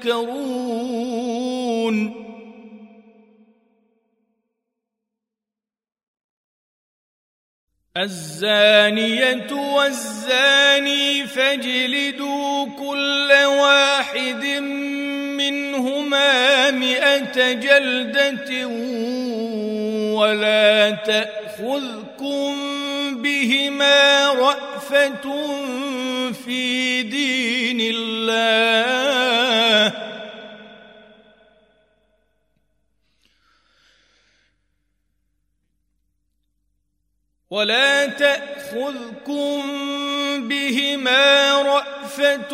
تذكرون 0.00 1.48
الزانية 7.96 9.52
والزاني 9.52 11.26
فاجلدوا 11.26 12.66
كل 12.78 13.32
واحد 13.46 14.44
منهما 15.36 16.70
مئة 16.70 17.52
جلدة 17.52 18.66
ولا 20.14 20.90
تأخذكم 20.90 22.54
بهما 23.22 24.26
رأفة 24.32 25.26
في 26.32 27.02
دين 27.02 27.80
الله. 27.80 29.47
ولا 37.50 38.06
تأخذكم 38.06 39.62
بهما 40.48 41.52
رأفة 41.62 42.48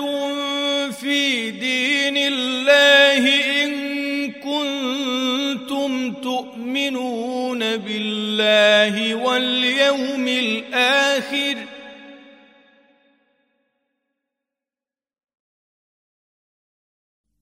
في 0.90 1.50
دين 1.50 2.16
الله 2.16 3.24
إن 3.64 4.32
كنتم 4.32 6.12
تؤمنون 6.12 7.76
بالله 7.76 9.14
واليوم 9.14 10.28
الآخر 10.28 11.56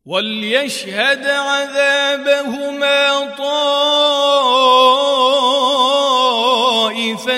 وليشهد 0.07 1.27
عذابهما 1.27 3.19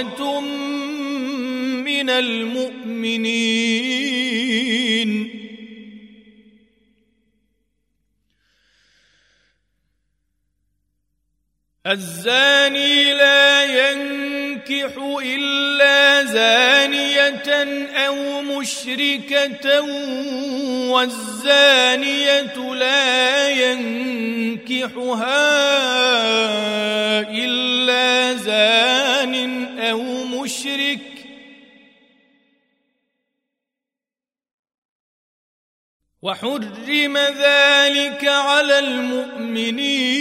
طائفة 0.03 0.41
من 1.84 2.11
المؤمنين. 2.11 3.55
الزاني 11.86 13.14
لا 13.14 13.64
ينكح 13.64 14.92
إلا 15.23 16.25
زانية 16.25 17.47
أو 18.06 18.42
مشركة 18.42 19.81
والزانية 20.91 22.56
لا 22.75 23.48
ينكحها 23.51 24.64
إلا 27.31 28.34
زان 28.34 29.03
وحرم 36.24 37.17
ذلك 37.17 38.24
على 38.24 38.79
المؤمنين. 38.79 40.14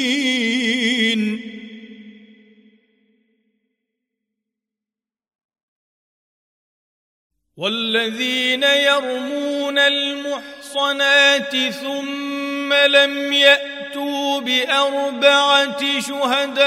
والذين 7.58 8.64
يرمون 8.64 9.80
المحصنات 9.80 11.56
ثم 11.56 12.74
لم 12.74 13.34
يأتوا 13.34 14.40
بأربعة 14.40 16.00
شهداء 16.00 16.64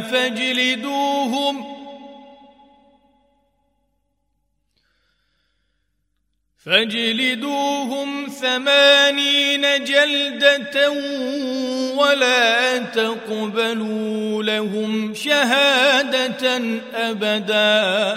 فاجلدوهم 0.00 1.07
فاجلدوهم 6.68 8.26
ثمانين 8.40 9.84
جلدة 9.84 10.90
ولا 11.96 12.78
تقبلوا 12.78 14.42
لهم 14.42 15.14
شهادة 15.14 16.62
أبدا. 16.94 18.16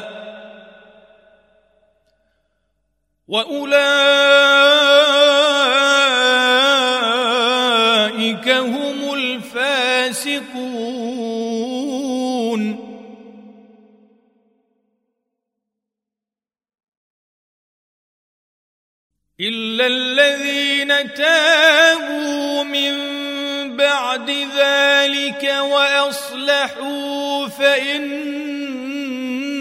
وأولئك 3.27 4.90
إلا 19.39 19.87
الذين 19.87 21.13
تابوا 21.13 22.63
من 22.63 22.93
بعد 23.77 24.29
ذلك 24.57 25.55
وأصلحوا 25.61 27.47
فإن 27.47 28.45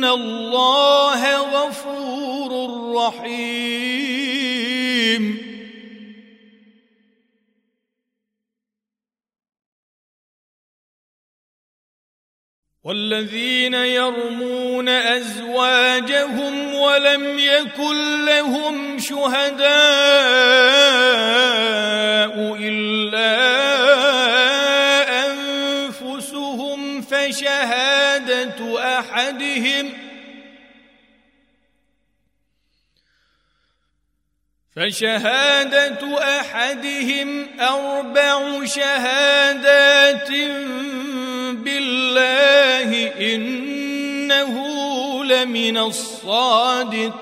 الله 0.04 1.36
غفور 1.36 2.50
رحيم. 2.96 4.29
والذين 12.90 13.74
يرمون 13.74 14.88
أزواجهم 14.88 16.74
ولم 16.74 17.38
يكن 17.38 18.24
لهم 18.24 18.98
شهداء 18.98 19.70
إلا 22.60 23.36
أنفسهم 25.26 27.02
فشهادة 27.02 28.84
أحدهم 28.98 29.92
فشهادة 34.76 36.18
أحدهم 36.40 37.60
أربع 37.60 38.64
شهادات 38.64 40.30
بالله 42.10 42.90
إنه 43.34 44.54
لمن 45.24 45.78
الصادقين. 45.78 47.20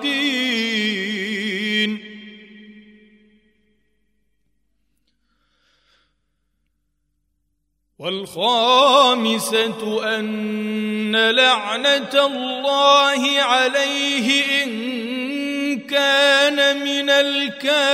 والخامسة 7.98 9.80
أن 10.16 11.30
لعنة 11.30 12.26
الله 12.26 13.40
عليه 13.40 14.44
إن 14.64 15.80
كان 15.80 16.84
من 16.84 17.10
الكاذبين. 17.10 17.88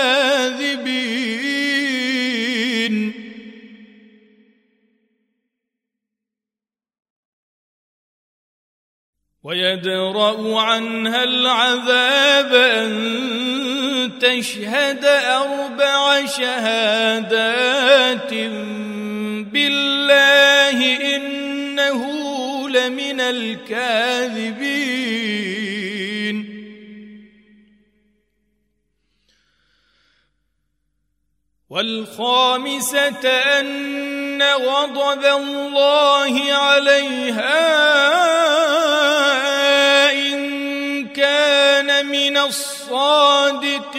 ويدرأ 9.44 10.60
عنها 10.60 11.24
العذاب 11.24 12.54
أن 12.54 14.18
تشهد 14.20 15.04
أربع 15.04 16.26
شهادات 16.26 18.34
بالله 19.52 20.78
إنه 21.16 22.02
لمن 22.68 23.20
الكاذبين. 23.20 24.64
والخامسة 31.70 33.28
أن 33.28 34.42
غضب 34.42 35.24
الله 35.24 36.52
عليها 36.52 38.04
من 42.34 42.40
الصادقين. 42.40 43.94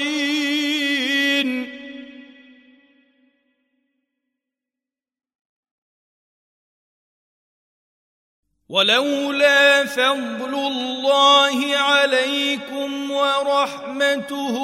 ولولا 8.69 9.85
فضل 9.85 10.53
الله 10.53 11.77
عليكم 11.77 13.11
ورحمته 13.11 14.55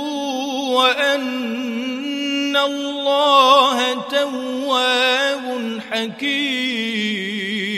وأن 0.72 2.56
الله 2.58 3.94
تواب 4.10 5.80
حكيم. 5.92 7.71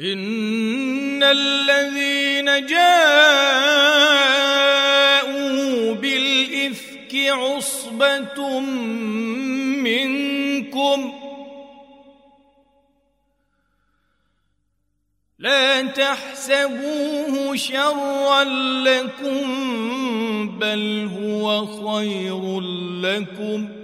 ان 0.00 1.22
الذين 1.22 2.66
جاءوا 2.66 3.04
بالافك 5.94 7.14
عصبه 7.14 8.60
منكم 9.80 11.12
لا 15.38 15.82
تحسبوه 15.82 17.56
شرا 17.56 18.44
لكم 18.84 19.48
بل 20.58 21.10
هو 21.20 21.66
خير 21.66 22.60
لكم 23.00 23.79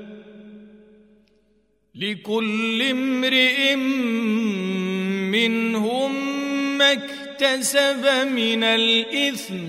لكل 1.96 2.82
امرئ 2.82 3.74
منهم 5.32 6.12
ما 6.78 6.92
اكتسب 6.92 8.06
من 8.26 8.64
الإثم. 8.64 9.66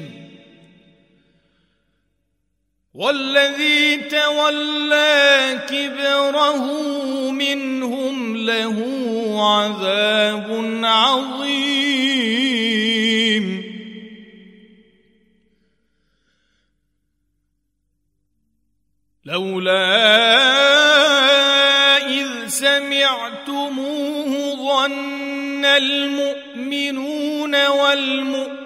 والذي 2.94 3.97
تولى 3.97 5.59
كبره 5.69 6.62
منهم 7.31 8.38
له 8.38 8.77
عذاب 9.53 10.81
عظيم. 10.83 11.77
لولا 19.25 20.26
المؤمنون 25.77 27.67
والمؤمنات 27.67 28.57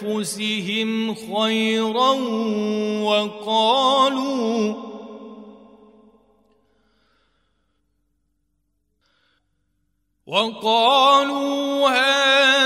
أنفسهم 0.00 1.14
خيرا 1.14 2.10
وقالوا 3.02 4.74
وقالوا 10.26 11.88
هذا 11.88 12.61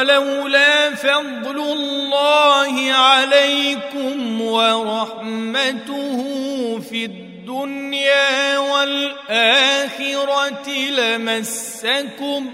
ولولا 0.00 0.94
فضل 0.94 1.58
الله 1.58 2.92
عليكم 2.92 4.40
ورحمته 4.40 6.18
في 6.90 7.04
الدنيا 7.04 8.58
والآخرة 8.58 9.88
لمسكم 10.90 12.50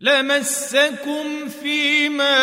لمسكم 0.00 1.48
فيما 1.48 2.38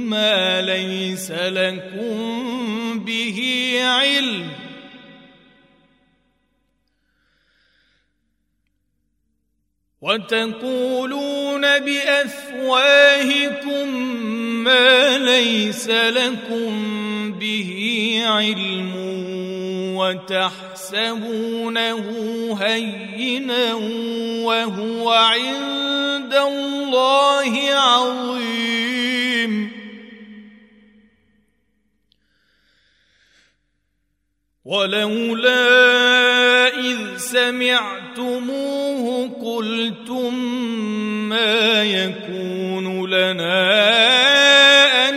ما 0.09 0.61
ليس 0.61 1.31
لكم 1.31 2.39
به 3.05 3.39
علم. 3.83 4.47
وتقولون 10.01 11.79
بأفواهكم 11.79 13.87
ما 14.63 15.17
ليس 15.17 15.89
لكم 15.89 16.71
به 17.31 18.21
علم. 18.25 19.10
وتحسبونه 20.01 21.99
هينا 22.61 23.73
وهو 24.43 25.11
عند 25.11 26.33
الله 26.33 27.53
عظيم. 27.73 29.01
ولولا 34.65 35.61
إذ 36.67 37.17
سمعتموه 37.17 39.03
قلتم 39.45 40.33
ما 41.29 41.83
يكون 41.83 43.09
لنا 43.09 43.79
أن 45.09 45.15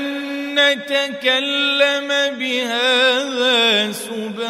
نتكلم 0.54 2.08
بهذا 2.38 3.03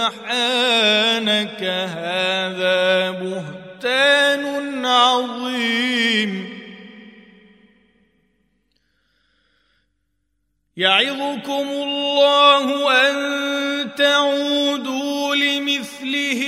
سبحانك 0.05 1.63
هذا 1.65 3.11
بهتان 3.11 4.85
عظيم. 4.87 6.33
يعظكم 10.77 11.69
الله 11.69 12.67
أن 13.09 13.15
تعودوا 13.95 15.35
لمثله 15.37 16.43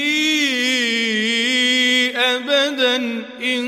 ابدا 2.16 2.96
إن 3.42 3.66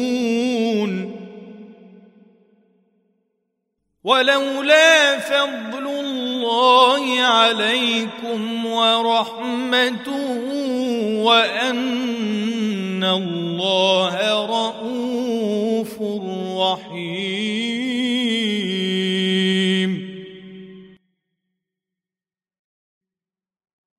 ولولا 4.03 5.19
فضل 5.19 5.87
الله 5.87 7.21
عليكم 7.21 8.65
ورحمته 8.65 10.39
وأن 11.21 13.03
الله 13.03 14.15
رءوف 14.45 16.01
رحيم. 16.57 17.51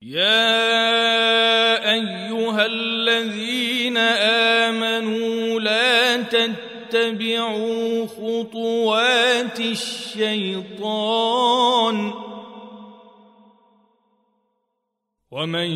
يا 0.02 0.82
أيها 1.94 2.66
الذين 2.66 3.96
آمنوا 4.66 5.60
لا 5.60 6.16
تتبعوا 6.16 8.06
خطوات 8.06 9.11
الشيطان 9.60 11.42
ومن 15.30 15.70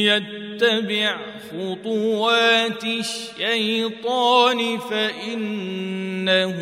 يتبع 0.00 1.18
خطوات 1.50 2.84
الشيطان 2.84 4.78
فإنه 4.78 6.56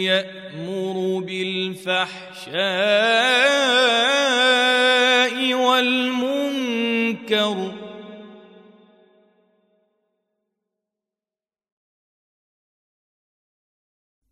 يأمر 0.00 1.18
بالفحشاء 1.26 2.52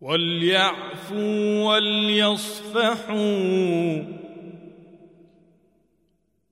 وليعفوا 0.00 1.64
وليصفحوا. 1.64 3.20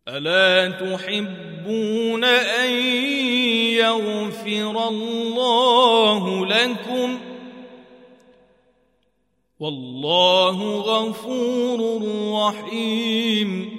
ألا 0.09 0.71
تحبون 0.71 2.25
أن 2.25 2.71
يغفر 3.77 4.89
الله 4.89 6.47
لكم؟ 6.47 7.19
والله 9.61 10.81
غفور 10.81 12.03
رحيم. 12.33 13.79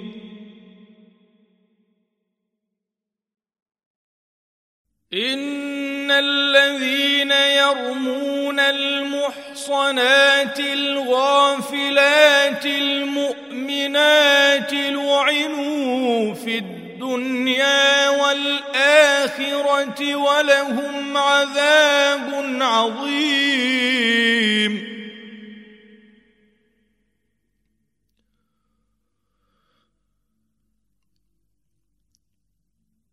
ان 6.10 6.24
الذين 6.24 7.30
يرمون 7.30 8.60
المحصنات 8.60 10.60
الغافلات 10.60 12.66
المؤمنات 12.66 14.72
لعنوا 14.72 16.34
في 16.34 16.58
الدنيا 16.58 18.08
والاخره 18.08 20.14
ولهم 20.14 21.16
عذاب 21.16 22.56
عظيم 22.60 24.10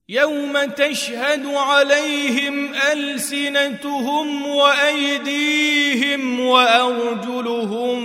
يوم 0.10 0.64
تشهد 0.66 1.46
عليهم 1.46 2.74
ألسنتهم 2.92 4.48
وأيديهم 4.48 6.40
وأرجلهم 6.40 7.98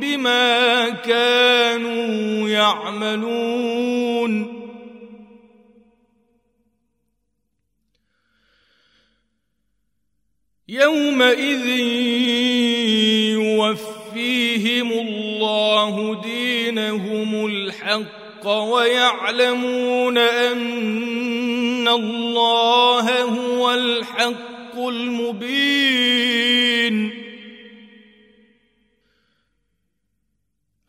بما 0.00 0.88
كانوا 0.90 2.48
يعملون. 2.48 3.94
يومئذ 10.68 11.66
يوفيهم 13.38 14.92
الله 14.92 16.22
دينهم 16.22 17.46
الحق 17.46 18.23
الحق 18.44 18.46
ويعلمون 18.46 20.18
أن 20.18 21.88
الله 21.88 23.22
هو 23.22 23.74
الحق 23.74 24.78
المبين. 24.78 26.44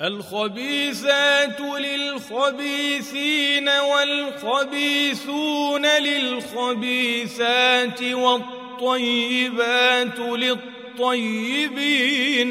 الخبيثات 0.02 1.62
للخبيثين 1.62 3.70
والخبيثون 3.70 5.86
للخبيثات 5.86 8.04
والطيبات 8.04 10.20
للطيبين 10.20 10.94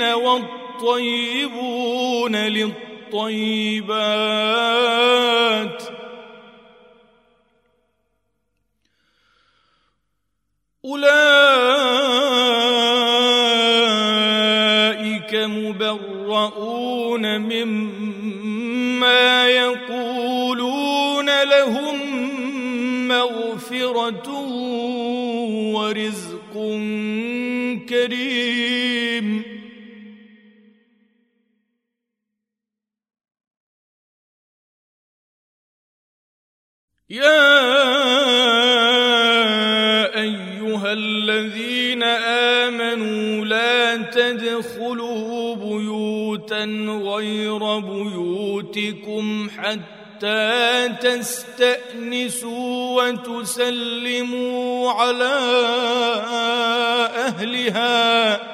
والطيبون 0.03 1.17
للطيبين. 2.37 2.94
الطيبات 3.15 3.95
أولئك 10.85 11.15
مبرؤون 15.35 17.39
مما 17.39 19.49
يقولون 19.49 21.43
لهم 21.43 21.99
مغفرة 23.09 24.31
ورزق 25.75 26.55
كريم. 27.89 29.54
يا 37.15 37.55
أيها 40.21 40.93
الذين 40.93 42.03
آمنوا 42.63 43.45
لا 43.45 43.97
تدخلوا 43.97 45.57
بيوتا 45.57 46.65
غير 46.89 47.79
بيوتكم 47.79 49.49
حتى 49.59 50.89
تستأنسوا 51.01 53.03
وتسلموا 53.03 54.91
على 54.91 55.35
أهلها 57.17 58.54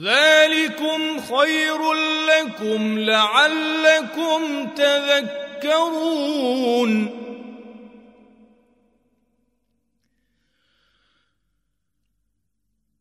ذلكم 0.00 1.20
خير 1.20 1.92
لكم 2.28 2.98
لعلكم 2.98 4.70
تذكرون. 4.76 6.26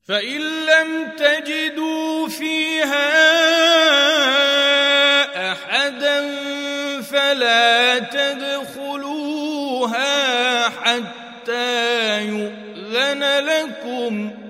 فإن 0.07 0.65
لم 0.65 1.11
تجدوا 1.17 2.27
فيها 2.27 3.11
أحدا 5.51 6.21
فلا 7.01 7.99
تدخلوها 7.99 9.49
حتى 10.69 12.21
يؤذن 12.21 13.23
لكم. 13.39 14.44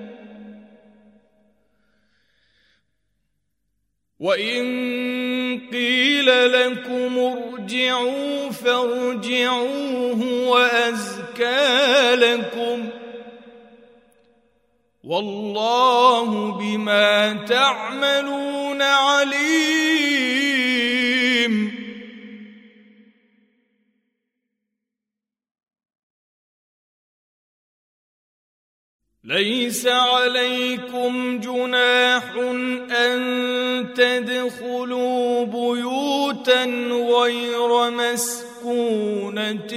وان 4.25 5.61
قيل 5.71 6.51
لكم 6.51 7.19
ارجعوا 7.19 8.49
فارجعوه 8.49 10.47
وازكى 10.47 12.15
لكم 12.15 12.89
والله 15.03 16.51
بما 16.51 17.33
تعملون 17.33 18.81
عليم 18.81 20.04
ليس 29.25 29.87
عليكم 29.87 31.39
جناح 31.39 32.23
أن 32.91 33.87
تدخلوا 33.95 35.45
بيوتا 35.45 36.63
غير 37.11 37.89
مسكونة 37.91 39.67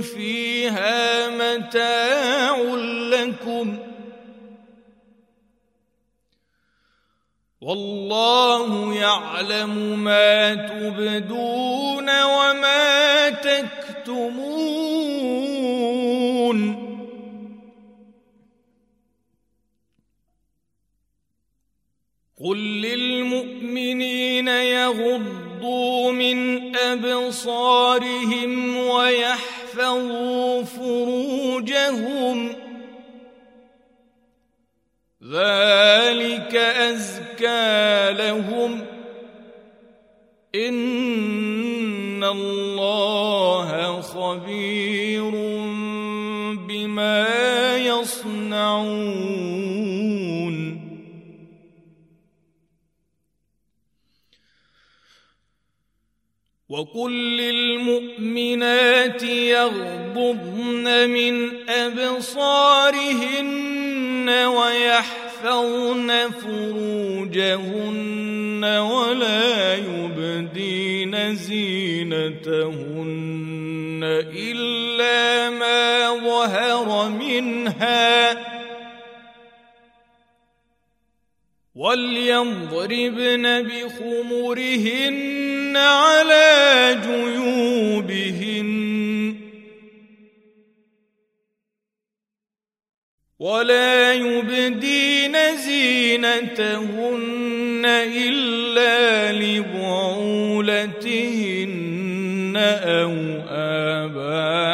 فيها 0.00 1.28
متاع 1.28 2.60
لكم 3.12 3.78
والله 7.60 8.94
يعلم 8.94 10.04
ما 10.04 10.54
تبدون 10.54 12.24
وما 12.24 13.30
تكتمون 13.30 14.67
قل 22.44 22.58
للمؤمنين 22.58 24.48
يغضوا 24.48 26.12
من 26.12 26.76
ابصارهم 26.76 28.76
ويحفظوا 28.76 30.62
فروجهم 30.62 32.48
ذلك 35.24 36.54
ازكى 36.56 38.12
لهم 38.12 38.80
ان 40.54 42.24
الله 42.24 44.00
خبير 44.00 45.30
بما 46.68 47.26
يصنعون 47.76 49.57
وقل 56.70 57.12
للمؤمنات 57.36 59.22
يغضضن 59.22 61.10
من 61.10 61.50
أبصارهن 61.68 63.08
ويحفظن 64.28 66.12
فروجهن 66.30 67.64
ولا 68.64 69.74
يبدين 69.76 71.34
زينتهن 71.34 72.68
إلا 74.36 75.50
ما 75.50 76.10
ظهر 76.24 77.08
منها 77.08 78.47
وليضربن 81.78 83.46
بخمرهن 83.62 85.14
على 85.76 86.46
جيوبهن. 87.06 88.68
ولا 93.38 94.12
يبدين 94.12 95.36
زينتهن 95.56 96.98
إلا 97.86 99.32
لبعولتهن 99.32 100.48
أو 102.82 103.14
ابائهن 103.48 104.67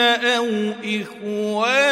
أو 0.00 0.72
إخوانهن. 0.84 1.90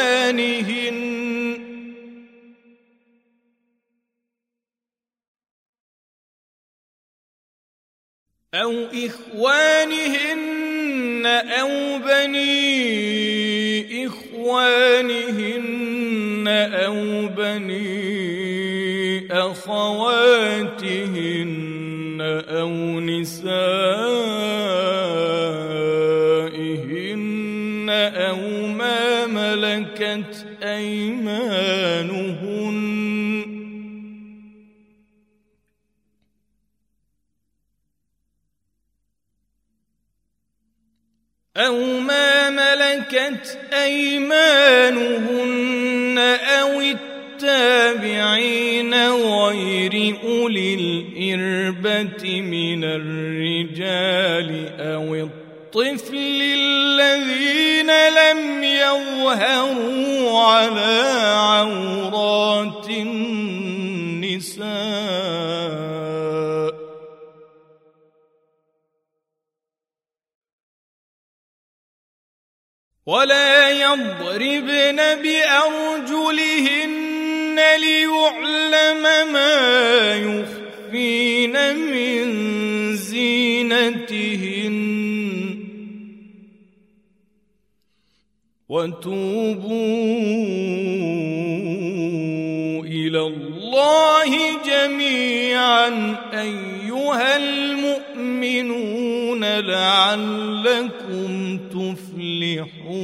أو 8.53 8.87
إخوانهن 8.93 10.39
أو 11.25 11.99
بني 11.99 12.79
إخوانهن 14.05 15.49
أو 16.47 17.27
بني 17.27 18.19
أخواتهن 19.31 20.79
أو 22.49 22.99
نسائهن 22.99 24.68
أيمانهن. 30.79 32.79
أو 41.57 41.99
ما 41.99 42.49
ملكت 42.49 43.57
أيمانهن 43.73 45.37
أو 46.61 46.81
التابعين 46.81 48.93
غير 49.09 50.15
أولي 50.23 50.73
الإربة 50.73 52.41
من 52.41 52.83
الرجال 52.83 54.69
أو 54.79 55.15
الطفل 55.69 56.41
الذين 56.41 57.91
لم 58.09 58.63
يظهروا 58.63 60.39
على 60.39 61.01
عورات 61.37 62.89
النساء. 62.89 64.69
ولا 73.05 73.69
يضربن 73.69 74.99
بأرجلهن 75.21 76.79
ليعلم 77.77 79.03
ما 79.33 80.15
يخفين 80.15 81.55
من 81.75 82.25
زينتهن. 82.95 84.79
وتوبوا 88.69 89.73
إلى 92.85 93.21
الله 93.21 94.31
جميعا 94.65 95.87
أيها 96.33 97.37
المؤمنون 97.37 99.43
لعلكم 99.59 101.59
تفلحون. 101.69 102.99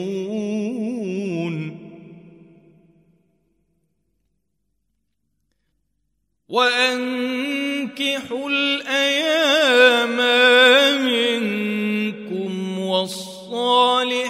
وأنكحوا 6.49 8.49
الأيام 8.49 10.17
منكم 11.06 12.80
والصالحين 12.80 14.25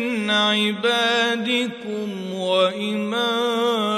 من 0.00 0.30
عبادكم 0.30 2.34
وإمائكم 2.34 3.97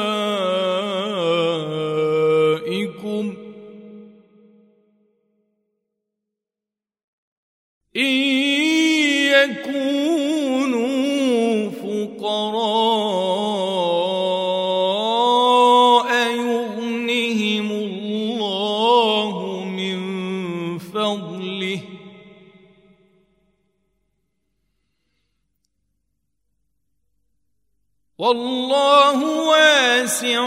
والله 28.31 29.19
واسع 29.25 30.43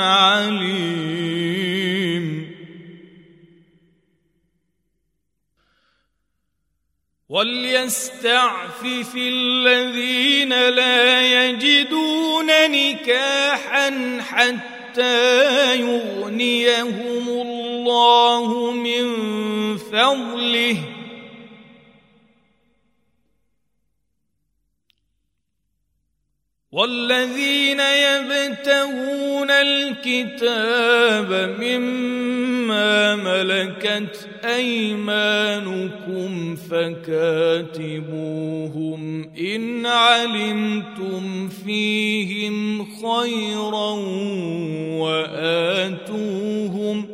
عليم. 0.00 0.96
وليستعفف 7.28 9.14
الذين 9.16 10.48
لا 10.48 11.48
يجدون 11.48 12.46
نكاحا 12.70 14.18
حتى 14.20 15.76
يغنيهم 15.76 17.28
الله 17.28 18.72
من 18.72 19.06
فضله 19.76 20.95
والذين 26.76 27.80
يبتغون 27.80 29.50
الكتاب 29.50 31.56
مما 31.60 33.16
ملكت 33.16 34.28
أيمانكم 34.44 36.56
فكاتبوهم 36.56 37.80
إن 39.38 39.86
علمتم 39.86 41.48
فيهم 41.48 42.84
خيرا 42.84 43.90
وآتوهم 45.00 47.06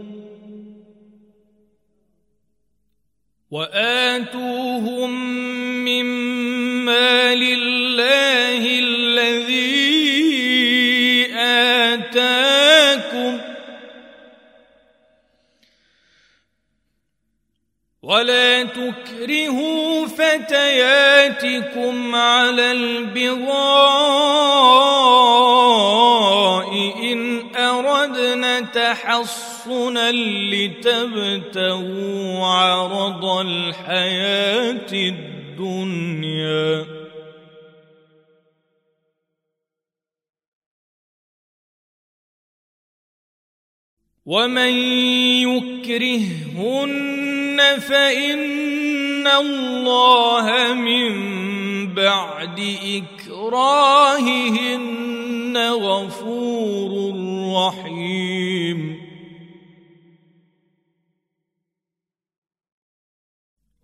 وآتوهم 3.51 5.11
مما 5.85 7.35
لله 7.35 9.01
ولا 18.12 18.62
تكرهوا 18.62 20.07
فتياتكم 20.07 21.96
على 22.14 22.72
البغاء 22.72 23.53
إن 27.03 27.42
أردنا 27.57 28.61
تحصنا 28.61 30.12
لتبتغوا 30.53 31.66
عرض 32.46 33.25
الحياة 33.25 34.92
الدنيا. 34.92 36.87
ومن 44.26 44.74
يكرهن 45.50 46.92
فإن 47.80 49.26
الله 49.26 50.74
من 50.74 51.12
بعد 51.94 52.76
إكراههن 53.28 54.22
غفور 55.56 57.14
رحيم 57.56 59.02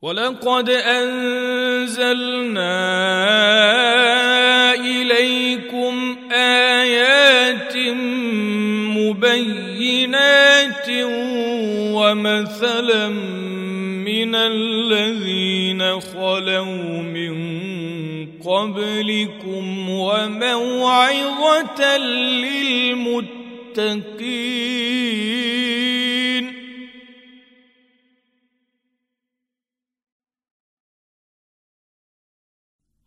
ولقد 0.03 0.71
أنزلنا 0.71 2.29
إليكم 4.75 6.17
آيات 6.33 7.77
مبينات 9.89 10.89
ومثلا 11.97 13.09
من 13.09 14.35
الذين 14.35 16.01
خلوا 16.01 17.03
من 17.03 17.37
قبلكم 18.43 19.91
وموعظة 19.91 21.97
للمتقين 21.97 23.39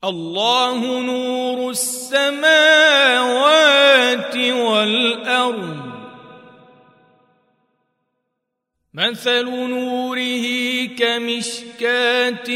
الله 0.04 1.02
نور 1.02 1.70
السماوات 1.70 2.36
والارض 4.38 5.81
مثل 8.94 9.46
نوره 9.46 10.86
كمشكاه 11.00 12.48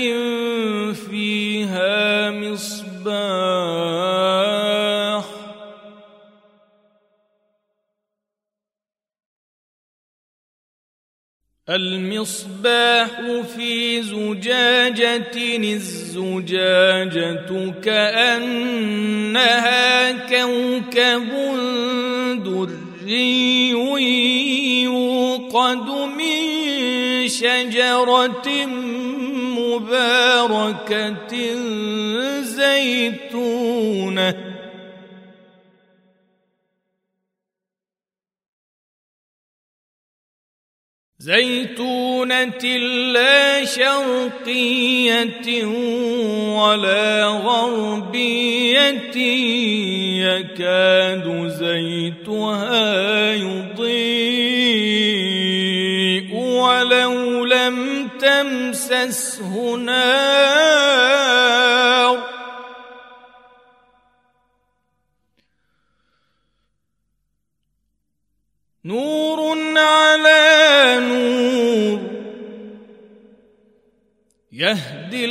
فيها 0.94 2.32
مصباح 2.32 3.86
المصباح 11.70 13.10
في 13.56 14.02
زجاجة 14.02 15.38
الزجاجة 15.74 17.46
كأنها 17.84 19.32
كوكب 20.12 21.30
دري 22.44 23.76
يوقد 25.56 25.90
من 25.90 27.28
شجرة 27.28 28.66
مباركة 29.56 31.34
زيتونة 32.42 34.36
زيتونة 41.20 42.78
لا 43.14 43.66
شرقية 43.66 45.66
ولا 46.60 47.26
غربية 47.26 49.16
يكاد 50.26 51.48
زيتها 51.48 53.34
يضيء. 53.34 55.35
ولو 56.66 57.46
لم 57.46 58.08
تمسسه 58.08 59.76
نار. 59.76 61.06
نور 68.86 69.58
على 69.78 70.98
نور 71.00 72.00
يهدي 74.52 75.26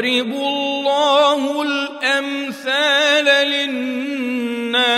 ويضرب 0.00 0.32
الله 0.32 1.62
الأمثال 1.62 3.24
للناس 3.68 4.90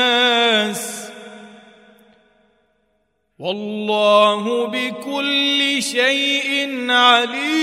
والله 3.38 4.66
بكل 4.66 5.82
شيء 5.82 6.90
عليم 6.90 7.62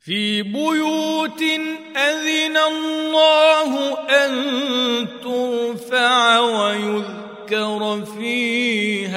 في 0.00 0.42
بيوت 0.42 1.42
أذن 1.96 2.56
الله 2.56 3.98
أن 4.08 4.32
ترفع 5.22 6.38
ويذكر 6.38 8.04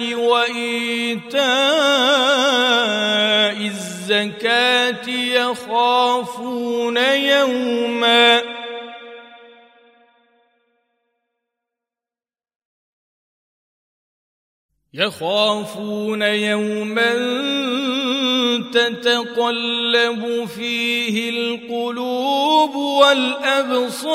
وإيتاء 0.00 1.46
الزكاة 3.66 5.08
يخافون 5.10 6.96
يوماً. 6.96 8.54
يخافون 14.94 16.22
يوما 16.22 17.14
تتقلب 18.72 20.44
فيه 20.44 21.30
القلوب 21.30 22.74
والأبصار. 22.74 24.14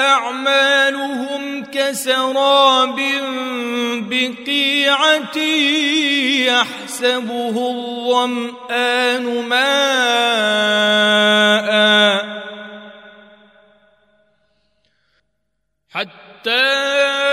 أعمالهم 0.00 1.64
كسراب 1.64 3.00
بقيعة 4.10 5.38
يحسبه 6.46 7.56
الظمآن 7.70 9.24
ماء 9.48 9.66
حتى 15.90 17.25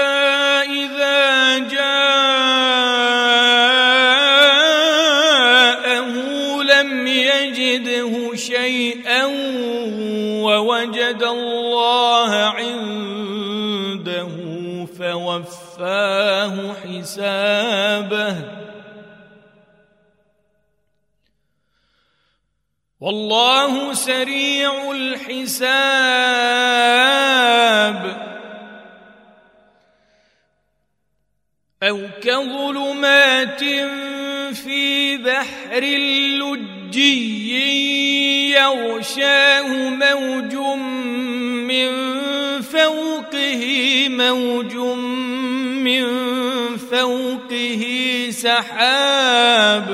فوفاه 15.74 16.74
حسابه. 16.74 18.36
والله 23.00 23.94
سريع 23.94 24.92
الحساب. 24.92 25.64
أو 31.84 32.00
كظلمات 32.22 33.64
في 34.54 35.18
بحر 35.18 35.84
لجي 36.40 37.44
يغشاه 38.52 39.90
موج 39.90 40.56
من 41.68 41.92
فوقه 42.62 43.64
موج 44.10 44.76
من 44.76 45.13
فوقه 46.94 47.84
سحاب. 48.32 49.88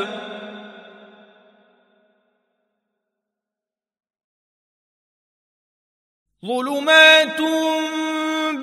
ظلمات 6.45 7.41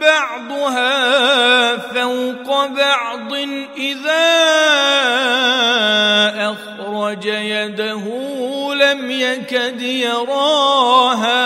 بعضها 0.01 1.77
فوق 1.77 2.66
بعض 2.66 3.33
إذا 3.77 4.27
أخرج 6.53 7.25
يده 7.27 8.05
لم 8.75 9.11
يكد 9.11 9.83
يراها. 9.83 11.45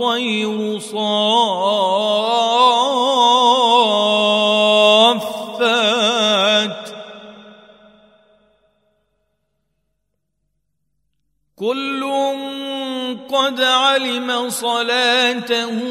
والطير 0.00 0.78
صافات. 0.78 0.96
كل 11.56 12.02
علم 13.60 14.50
صلاته 14.50 15.82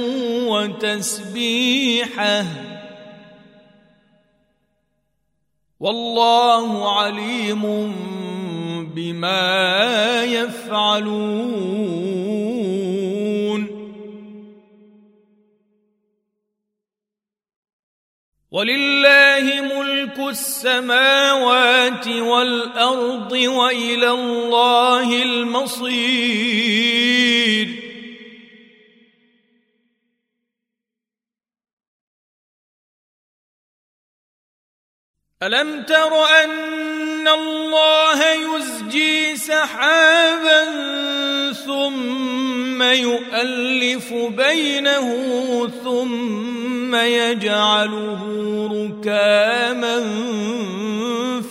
وتسبيحه. 0.48 2.46
والله 5.80 7.00
عليم 7.00 7.94
بما 8.96 10.24
يفعلون. 10.24 12.25
ولله 18.56 19.46
ملك 19.62 20.20
السماوات 20.20 22.08
والأرض 22.08 23.32
وإلى 23.32 24.10
الله 24.12 25.24
المصير. 25.24 25.86
ألم 35.46 35.84
تر 35.84 36.26
أن 36.44 37.28
الله 37.28 38.24
يزجي 38.34 39.38
سحابا 39.38 40.64
ثم 41.66 42.82
يؤلف 42.82 44.14
بينه 44.14 45.08
ثم 45.84 46.96
يجعله 46.96 48.22
ركاما 48.74 50.00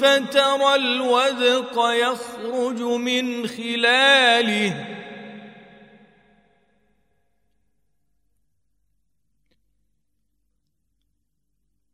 فترى 0.01 0.75
الودق 0.75 1.91
يخرج 1.93 2.81
من 2.81 3.47
خلاله 3.47 4.94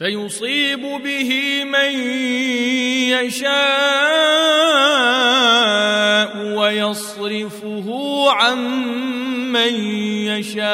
فيصيب 0.00 0.80
به 0.80 1.30
من 1.64 1.92
يشاء 3.20 3.50
ويصرفه 6.56 7.86
عن 8.30 8.58
من 9.52 9.74
يشاء. 10.24 10.70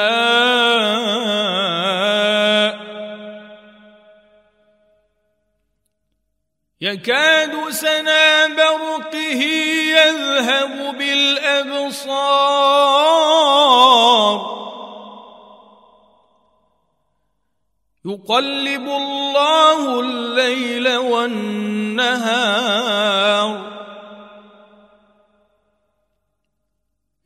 يكاد 6.80 7.70
سنا 7.70 8.46
برقه 8.46 9.42
يذهب 9.96 10.98
بالأبصار. 10.98 12.36
يقلب 18.06 18.88
الله 18.88 20.00
الليل 20.00 20.96
والنهار. 20.96 22.16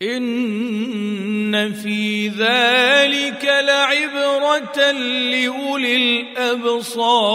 إن 0.02 1.72
في 1.72 2.28
ذلك 2.28 3.44
لعبرة 3.44 4.90
لأولي 5.30 5.96
الأبصار. 5.96 7.30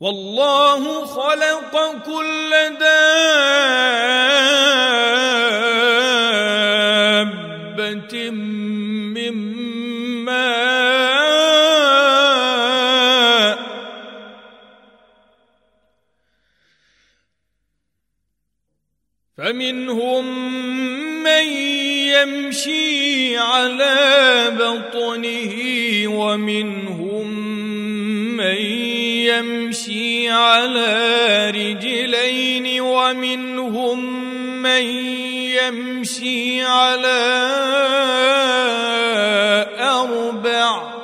والله 0.00 1.04
خلق 1.06 1.74
كل 2.06 2.50
دابة 2.78 3.10
من 8.30 9.34
ماء. 10.24 10.78
فمنهم 19.38 20.24
من 21.22 21.46
يمشي 22.14 23.38
على 23.38 23.96
بطنه 24.58 25.54
ومنهم 26.08 27.28
من 28.36 28.87
يمشي 29.28 30.30
على 30.30 31.50
رجلين 31.50 32.80
ومنهم 32.80 33.98
من 34.62 34.84
يمشي 35.62 36.62
على 36.62 37.20
أربع. 39.80 40.98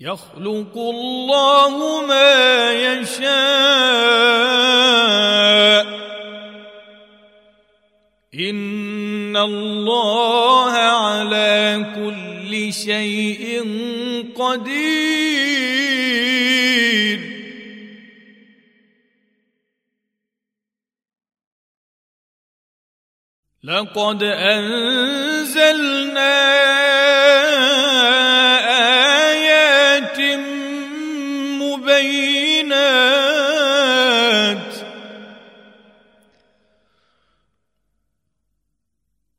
يخلق 0.00 0.74
الله 0.76 2.06
ما 2.06 2.72
يشاء. 2.72 4.06
إن 8.34 9.36
الله 9.36 10.72
على 11.76 11.92
كل 11.94 12.72
شيء 12.72 13.60
قدير. 14.36 15.76
لقد 23.62 24.22
أنزلنا 24.22 25.36
آيات 29.28 30.20
مبينات. 31.60 32.86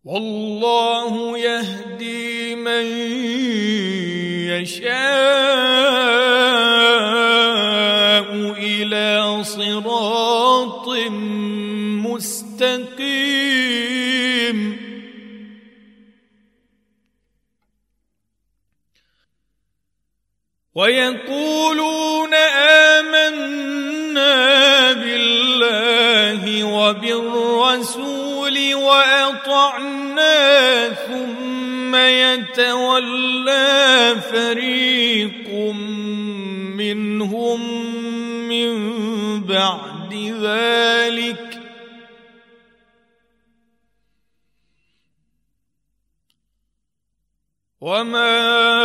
والله 0.03 1.26
يشاء 4.67 4.91
إلى 8.59 9.43
صراط 9.43 10.87
مستقيم. 12.07 13.17
ويقولون 20.75 22.33
آمنا 22.93 24.33
بالله 24.93 26.63
وبالرسول 26.63 28.57
وأطعنا 28.75 30.37
يتولى 32.09 33.67
فريق 34.31 35.49
منهم 36.77 37.59
من 38.49 38.71
بعد 39.43 40.13
ذلك 40.41 41.59
وما 47.81 48.76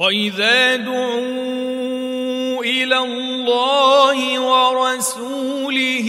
واذا 0.00 0.76
دعوا 0.76 2.64
إلى 2.64 2.98
الله 2.98 4.40
ورسوله 4.40 6.08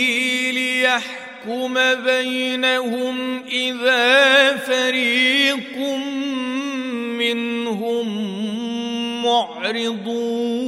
ليحكم 0.53 1.73
بينهم 2.03 3.43
اذا 3.43 4.57
فريق 4.57 5.77
منهم 7.19 8.07
معرضون 9.23 10.61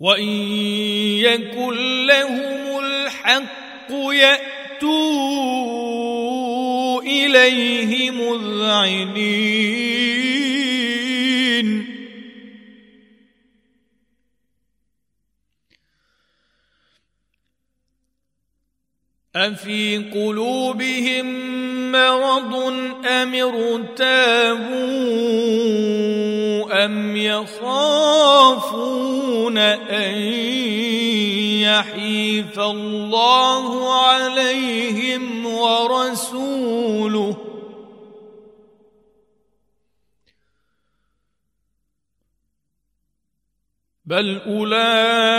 وان 0.00 0.28
يكن 1.18 2.06
لهم 2.06 2.78
الحق 2.84 3.92
ياتوا 4.84 7.02
إليه 7.02 8.10
مذعنين. 8.10 9.64
افي 19.36 19.96
قلوبهم 20.14 21.26
مرض 21.92 22.54
ام 23.06 23.34
ارتابوا 23.34 24.84
ام 26.84 27.16
يخافون 27.16 28.78
ان 29.58 30.14
يحيف 31.64 32.58
الله 32.58 33.64
عليهم 34.04 35.46
ورسوله. 35.46 37.36
بل 44.04 44.40
أولئك 44.46 45.34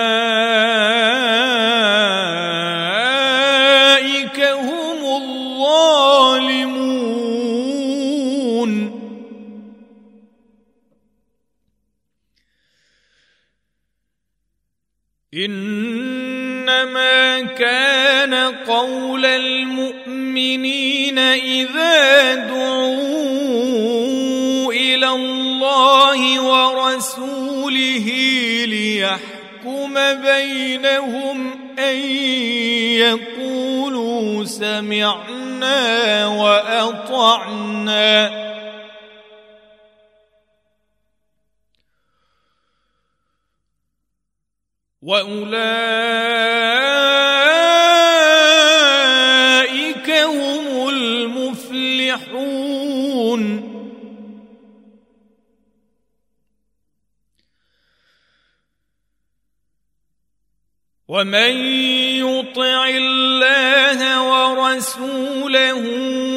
انما 16.95 17.41
كان 17.41 18.33
قول 18.67 19.25
المؤمنين 19.25 21.19
إذا 21.19 22.35
دعوا 22.35 23.13
إلى 24.73 25.09
الله 25.09 26.41
ورسوله 26.41 28.11
ليحكم 28.65 29.93
بينهم 30.21 31.51
أن 31.79 31.95
يقولوا 32.95 34.45
سمعنا 34.45 36.27
وأطعنا. 36.27 37.65
وأولئك 45.01 46.24
ومن 61.15 61.53
يطع 62.27 62.87
الله 62.87 63.99
ورسوله 64.21 65.83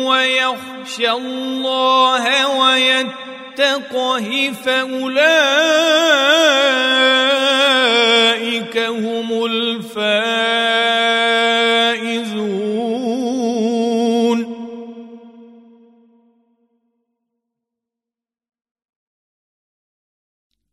ويخشى 0.07 1.11
الله 1.11 2.47
ويتقه 2.61 4.29
فأولئك 4.65 5.19
هم 8.79 9.45
الفائزون 9.45 10.68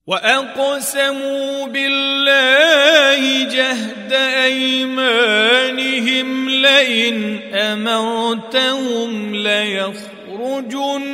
وأقسموا 0.07 1.67
بالله 1.67 3.49
جهد 3.49 4.13
أيمانهم 4.45 6.49
لئن 6.49 7.39
أمرتهم 7.53 9.35
ليخرجن. 9.35 11.05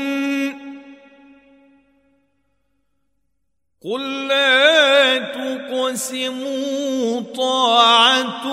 قل 3.84 4.28
لا 4.28 5.18
تقسموا 5.18 7.22
طاعة 7.22 8.48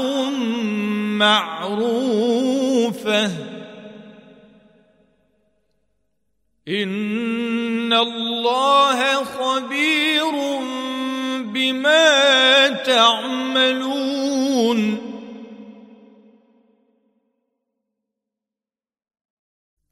معروفة 1.18 3.30
ان 7.88 7.92
الله 7.92 9.24
خبير 9.24 10.32
بما 11.40 12.68
تعملون 12.68 14.28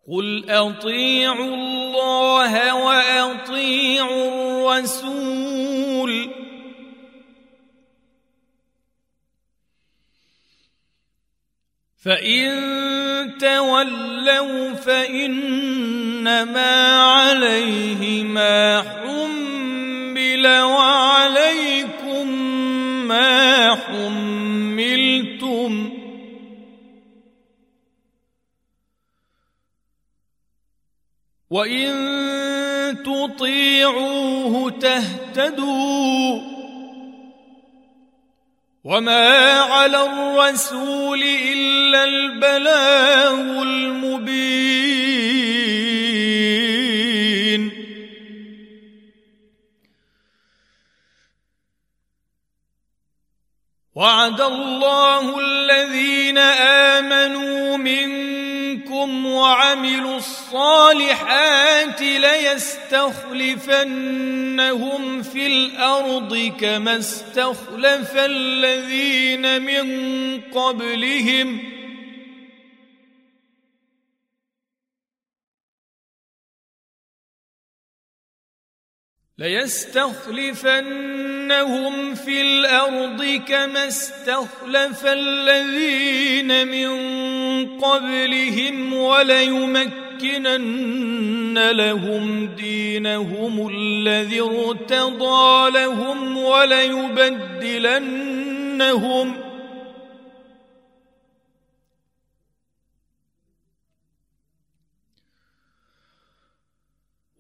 قل 0.09 0.51
اطيعوا 0.51 1.55
الله 1.55 2.75
واطيعوا 2.75 4.29
الرسول 4.29 5.56
فإن 12.07 13.39
تولوا 13.39 14.73
فإنما 14.73 16.23
عليه 17.03 18.23
ما 18.23 18.83
حمل 18.83 20.47
وعليكم 20.47 22.29
ما 23.09 23.75
حملتم. 23.75 24.93
وإن 31.51 31.93
تطيعوه 33.05 34.71
تهتدوا. 34.71 36.56
وما 38.87 39.61
على 39.61 40.05
الرسول 40.07 41.23
الا 41.23 42.05
البلاغ 42.05 43.63
المبين 43.63 45.07
وعد 53.95 54.41
الله 54.41 55.39
الذين 55.39 56.39
امنوا 56.39 57.66
منكم 59.07 59.27
وعملوا 59.27 60.17
الصالحات 60.17 62.01
ليستخلفنهم 62.01 63.23
في 65.23 65.47
الأرض 65.47 66.53
كما 66.61 66.97
استخلف 66.99 68.13
الذين 68.17 69.63
من 69.63 70.41
قبلهم 70.41 71.76
ليستخلفنهم 79.39 80.55
في 82.15 82.41
الأرض 82.43 83.43
كما 83.49 83.89
استخلف 83.89 85.07
الذين 85.07 86.69
من 86.69 86.91
قبلهم 87.79 88.95
وليمكنن 88.95 90.07
لهم 91.71 92.47
دينهم 92.47 93.69
الذي 93.69 94.41
ارتضى 94.41 95.71
لهم 95.71 96.37
وليبدلنهم 96.37 97.57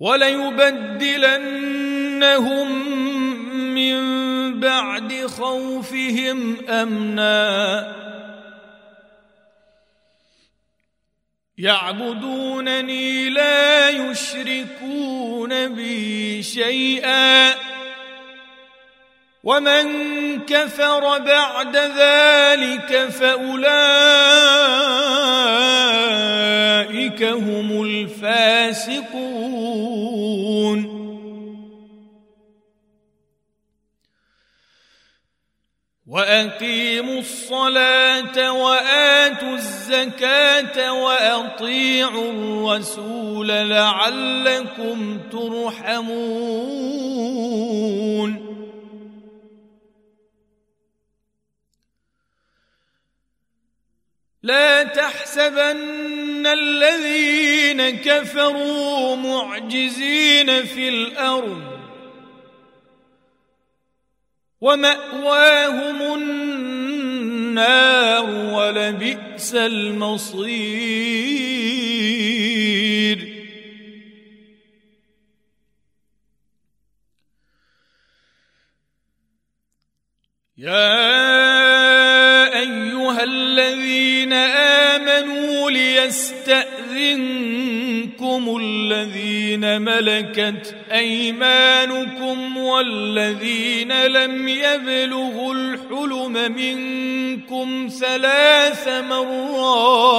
وليبدلن 0.01 1.76
وليبدلنهم 2.23 2.89
من 3.75 4.61
بعد 4.61 5.27
خوفهم 5.27 6.57
أمنا. 6.69 7.97
يعبدونني 11.59 13.31
لا 13.31 13.91
يشركون 13.91 15.75
بي 15.75 16.43
شيئا. 16.43 17.55
ومن 19.45 19.87
كفر 20.41 21.19
بعد 21.19 21.77
ذلك 21.77 23.09
فأولئك 23.11 23.62
هم 27.23 27.83
الفاسقون. 27.83 29.27
وأقيموا 36.07 37.19
الصلاة 37.19 38.53
وآتوا 38.53 39.55
الزكاة 39.55 40.93
وأطيعوا 40.93 42.33
الرسول 42.33 43.49
لعلكم 43.49 45.21
ترحمون. 45.33 46.87
لا 54.43 54.83
تحسبن 54.83 56.47
الذين 56.47 57.91
كفروا 57.91 59.17
معجزين 59.17 60.65
في 60.65 60.89
الأرض 60.89 61.76
ومأواهم 64.67 65.99
النار 66.14 67.57
ولبئس 68.55 69.55
المصير. 69.55 70.47
ليستاذنكم 88.37 88.57
الذين 88.61 89.82
ملكت 89.82 90.76
أيمانكم 90.93 92.57
والذين 92.57 94.07
لم 94.07 94.49
يبلغوا 94.49 95.55
الحلم 95.55 96.32
منكم 96.53 97.89
ثلاث 98.01 98.89
مرات. 98.89 100.16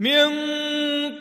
من 0.00 0.52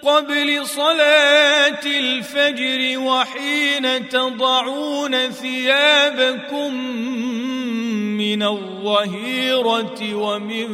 قبل 0.02 0.66
صلاة 0.66 1.86
الفجر 1.86 3.00
وحين 3.00 4.10
تضعون 4.10 5.32
ثيابكم 5.32 6.72
من 8.32 8.44
الظهيرة 8.44 10.16
ومن 10.16 10.70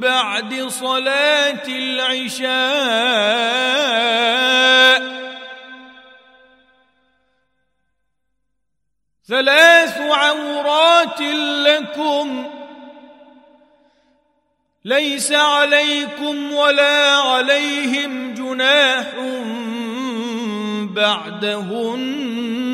بعد 0.00 0.68
صلاة 0.68 1.62
العشاء. 1.68 2.46
ثلاث 9.28 10.00
عورات 10.00 11.20
لكم. 11.66 12.46
ليس 14.84 15.32
عليكم 15.32 16.52
ولا 16.52 17.16
عليهم 17.16 18.34
جناح 18.34 19.06
بعدهن 20.94 22.65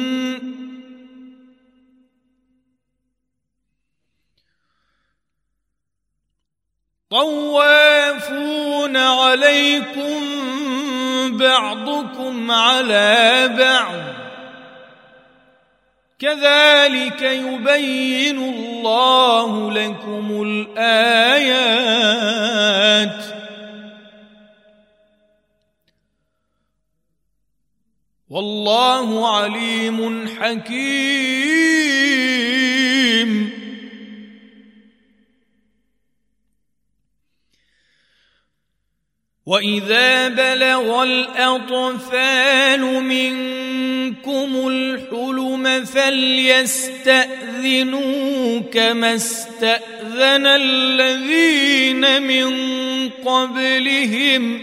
طوافون 7.12 8.96
عليكم 8.96 10.20
بعضكم 11.36 12.50
على 12.50 13.48
بعض. 13.58 14.02
كذلك 16.18 17.22
يبين 17.22 18.38
الله 18.38 19.72
لكم 19.72 20.42
الآيات. 20.78 21.52
والله 28.30 29.36
عليم 29.36 30.28
حكيم. 30.40 31.41
واذا 39.52 40.28
بلغ 40.28 41.02
الاطفال 41.02 42.80
منكم 42.80 44.68
الحلم 44.68 45.84
فليستاذنوا 45.84 47.10
كما 48.60 49.14
استاذن 49.14 50.46
الذين 50.46 52.22
من 52.22 52.50
قبلهم 53.10 54.62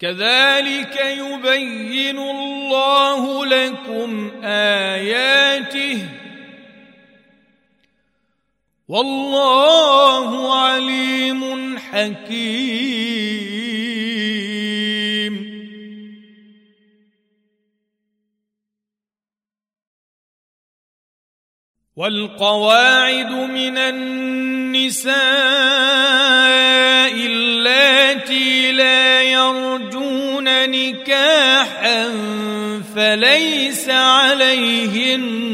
كذلك 0.00 0.96
يبين 0.96 2.18
الله 2.18 3.46
لكم 3.46 4.30
اياته 4.44 6.21
والله 8.92 10.54
عليم 10.54 11.78
حكيم. 11.78 13.22
والقواعد 21.96 23.30
من 23.32 23.78
النساء 23.78 25.12
اللاتي 27.12 28.72
لا 28.72 29.22
يرجون 29.22 29.91
نكاحا 30.66 32.10
فليس 32.96 33.88
عليهن 33.88 35.52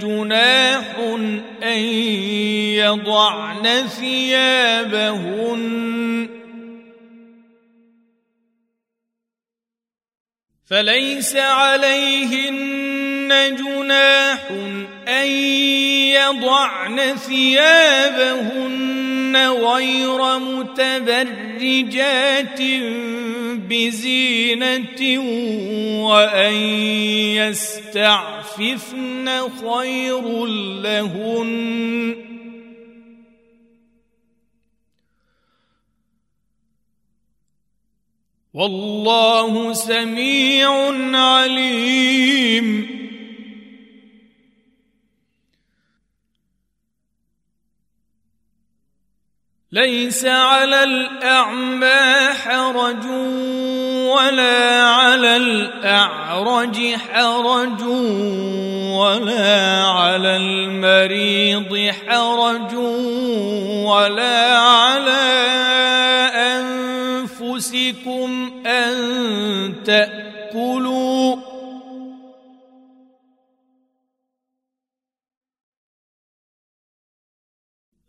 جناح 0.00 0.98
أن 1.62 1.78
يضعن 2.78 3.86
ثيابهن. 4.00 5.68
فليس 10.70 11.36
عليهن 11.36 13.28
جناح 13.56 14.50
أن 15.08 15.26
يضعن 16.12 17.16
ثيابهن 17.16 18.68
غير 19.36 20.38
متبرجات 20.38 21.48
بزينة 23.58 25.18
وأن 26.08 26.54
يستعففن 27.42 29.28
خير 29.48 30.46
لهن. 30.82 32.14
والله 38.54 39.72
سميع 39.72 40.70
عليم. 41.18 42.97
ليس 49.72 50.24
على 50.24 50.82
الأعمى 50.82 52.28
حرج 52.44 53.04
ولا 54.08 54.84
على 54.84 55.36
الأعرج 55.36 56.96
حرج 56.96 57.82
ولا 58.92 59.84
على 59.84 60.36
المريض 60.36 61.92
حرج 62.08 62.74
ولا 63.84 64.58
على 64.58 65.28
أنفسكم 67.36 68.52
أن 68.66 68.94
تأكلوا 69.84 71.36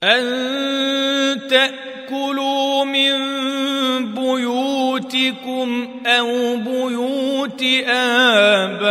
أن 0.04 0.69
تأكلوا 1.50 2.84
من 2.86 3.16
بيوتكم 4.14 5.88
أو 6.06 6.56
بيوت 6.56 7.64
آبائكم 7.88 8.90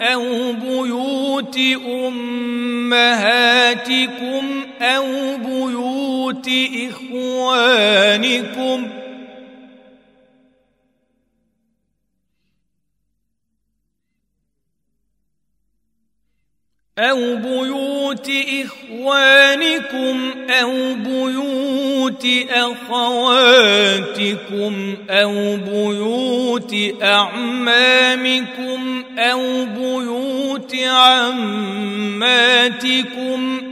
أو 0.00 0.52
بيوت 0.52 1.58
أمهاتكم 2.06 3.24
أو 4.82 5.36
بيوت 5.36 6.50
إخوانكم 6.88 8.86
ۖ 8.98 9.01
أو 17.02 17.36
بيوت 17.36 18.30
إخوانكم 18.64 20.30
أو 20.50 20.94
بيوت 20.94 22.26
أخواتكم 22.50 23.94
أو 25.10 25.56
بيوت 25.56 26.74
أعمامكم 27.02 29.02
أو 29.18 29.64
بيوت 29.64 30.74
عماتكم 30.84 32.02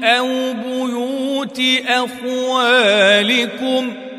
أو 0.05 0.53
بيوت 0.53 1.61
أخوالكم 1.87 3.93
ۖ 4.07 4.10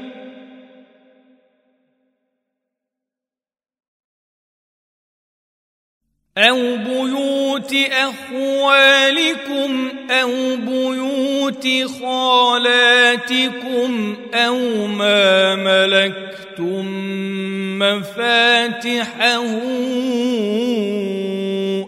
أو 6.42 6.78
بيوت 6.78 7.76
أخوالكم 7.92 9.90
أو 10.10 10.56
بيوت 10.56 11.68
خالاتكم 12.02 13.92
أو 14.34 14.88
ما 14.88 15.56
ملكتم 15.56 16.86
مفاتحه 17.80 19.44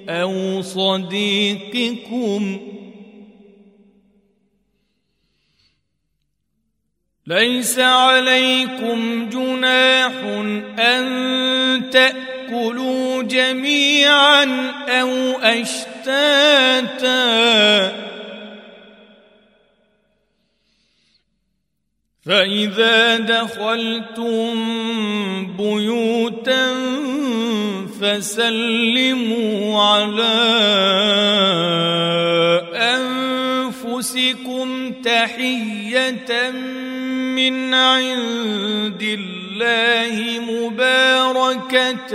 أو 0.10 0.62
صديقكم 0.62 2.60
ليس 7.28 7.80
عليكم 7.80 9.30
جناح 9.30 10.12
أن 10.80 11.90
تأكلوا 12.54 13.24
جميعا 13.24 14.46
أو 14.88 15.10
أشتاتا 15.42 17.14
فإذا 22.26 23.18
دخلتم 23.18 24.54
بيوتا 25.58 26.74
فسلموا 28.02 29.84
على 29.84 30.40
أنفسكم 33.74 34.92
تحية 34.92 36.52
من 37.36 37.74
عند 37.74 39.02
الله 39.02 39.43
مباركة 40.40 42.08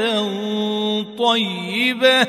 طيبة. 1.17 2.27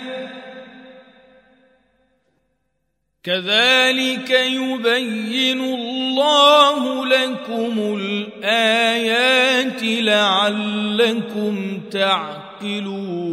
كذلك 3.24 4.30
يبين 4.30 5.62
الله 5.62 7.06
لكم 7.06 8.00
الآيات 8.00 9.84
لعلكم 9.84 11.80
تعقلون. 11.92 13.30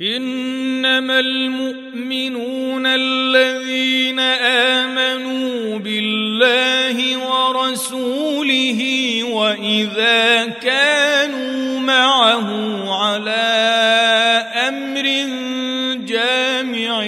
إنما 0.00 1.20
المؤمنون 1.20 2.86
الذين 2.86 4.18
امنوا 4.20 4.67
بالله 6.38 7.18
ورسوله 7.18 8.80
وإذا 9.24 10.46
كانوا 10.46 11.80
معه 11.80 12.48
على 13.02 13.32
أمر 14.68 15.06
جامع 16.06 17.04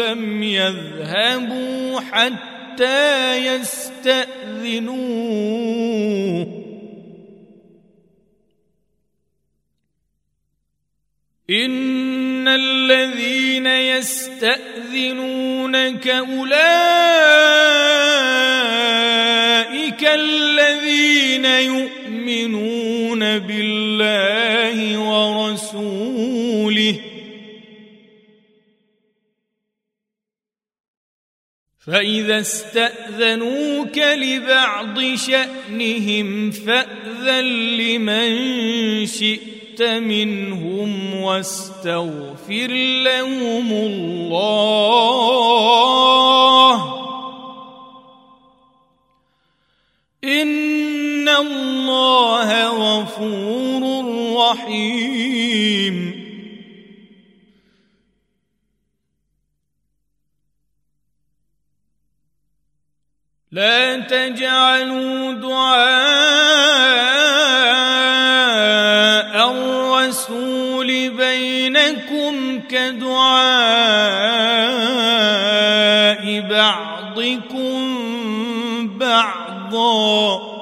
لم 0.00 0.42
يذهبوا 0.42 2.00
حتى 2.00 3.36
يستأذنوه. 3.46 4.80
إن 11.50 12.48
الذين 12.48 13.66
يستأذنونك 13.66 14.48
أولئك 16.08 17.50
الذين 20.14 21.44
يؤمنون 21.44 23.38
بالله 23.38 24.98
ورسوله. 24.98 26.94
فإذا 31.86 32.40
استأذنوك 32.40 33.98
لبعض 33.98 35.14
شأنهم 35.14 36.50
فأذن 36.50 37.44
لمن 37.76 38.30
شئت 39.06 39.82
منهم 39.82 41.14
واستغفر 41.14 42.70
لهم 43.02 43.72
الله. 43.72 44.70
ان 50.30 51.28
الله 51.28 52.66
غفور 52.66 53.82
رحيم 54.36 56.20
لا 63.52 63.96
تجعلوا 63.96 65.32
دعاء 65.32 65.90
الرسول 69.50 71.10
بينكم 71.10 72.60
كدعاء 72.60 74.10
بعضا 79.70 80.60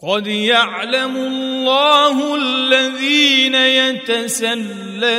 قد 0.00 0.26
يعلم 0.26 1.16
الله 1.16 2.36
الذين 2.36 3.54
يتسللون 3.94 5.10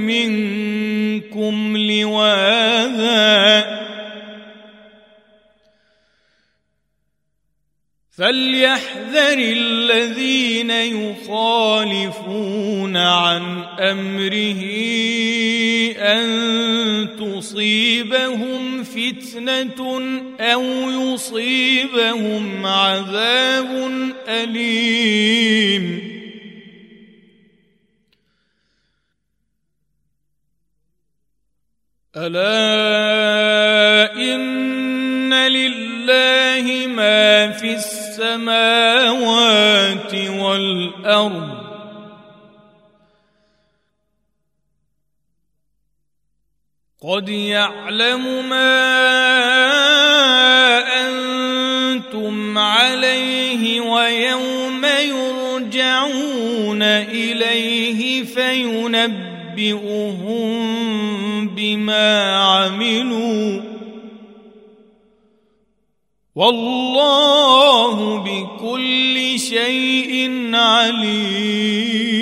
منكم 0.00 1.76
لواذا 1.76 3.64
فليحذر 8.16 9.38
الذين 9.38 10.70
يخالفون 10.70 12.16
عن 12.96 13.64
أمره 13.80 14.62
أن 15.98 16.26
تصيبهم 17.18 18.84
فتنة 18.84 20.00
أو 20.40 20.62
يصيبهم 20.90 22.66
عذاب 22.66 23.90
أليم. 24.28 26.16
ألا 32.16 33.25
السماوات 38.36 40.14
والأرض. 40.14 41.66
قد 47.02 47.28
يعلم 47.28 48.48
ما 48.48 48.76
أنتم 51.06 52.58
عليه 52.58 53.80
ويوم 53.80 54.84
يرجعون 54.84 56.82
إليه 56.82 58.24
فينبئهم 58.24 59.46
بما 61.48 62.36
عملوا. 62.36 63.65
والله 66.36 68.18
بكل 68.18 69.40
شيء 69.40 70.30
عليم. 70.54 72.15